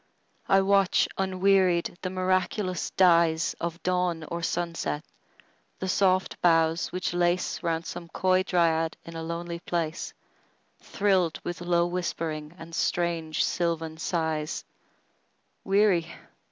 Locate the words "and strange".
12.57-13.43